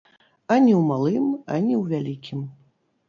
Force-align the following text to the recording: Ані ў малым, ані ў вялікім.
Ані 0.53 0.71
ў 0.77 0.79
малым, 0.91 1.27
ані 1.59 1.75
ў 1.81 1.95
вялікім. 1.95 2.39